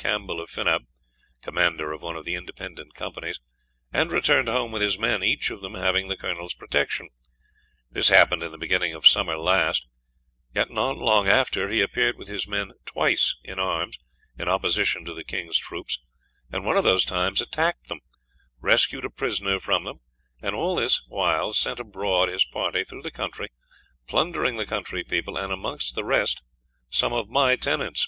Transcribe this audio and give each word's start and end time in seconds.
Campbell 0.00 0.40
of 0.40 0.48
Finab, 0.48 0.84
Commander 1.42 1.90
of 1.92 2.02
one 2.02 2.14
of 2.14 2.24
the 2.24 2.36
Independent 2.36 2.94
Companies, 2.94 3.40
and 3.92 4.12
returned 4.12 4.46
home 4.46 4.70
with 4.70 4.80
his 4.80 4.96
men, 4.96 5.24
each 5.24 5.50
of 5.50 5.60
them 5.60 5.74
having 5.74 6.06
the 6.06 6.16
Coll.'s 6.16 6.54
protection. 6.54 7.08
This 7.90 8.08
happened 8.08 8.44
in 8.44 8.52
the 8.52 8.58
beginning 8.58 8.94
of 8.94 9.08
summer 9.08 9.36
last; 9.36 9.88
yet 10.54 10.70
not 10.70 10.98
long 10.98 11.26
after 11.26 11.68
he 11.68 11.80
appeared 11.80 12.16
with 12.16 12.28
his 12.28 12.46
men 12.46 12.74
twice 12.84 13.34
in 13.42 13.58
arms, 13.58 13.98
in 14.38 14.46
opposition 14.48 15.04
to 15.04 15.12
the 15.14 15.24
King's 15.24 15.58
troops: 15.58 15.98
and 16.52 16.64
one 16.64 16.76
of 16.76 16.84
those 16.84 17.04
times 17.04 17.40
attackt 17.40 17.88
them, 17.88 17.98
rescued 18.60 19.04
a 19.04 19.10
prisoner 19.10 19.58
from 19.58 19.82
them, 19.82 19.98
and 20.40 20.54
all 20.54 20.76
this 20.76 21.02
while 21.08 21.52
sent 21.52 21.80
abroad 21.80 22.28
his 22.28 22.44
party 22.44 22.84
through 22.84 23.02
the 23.02 23.10
countrie, 23.10 23.48
plundering 24.06 24.58
the 24.58 24.64
countrie 24.64 25.02
people, 25.02 25.36
and 25.36 25.52
amongst 25.52 25.96
the 25.96 26.04
rest 26.04 26.40
some 26.88 27.12
of 27.12 27.28
my 27.28 27.56
tenants. 27.56 28.06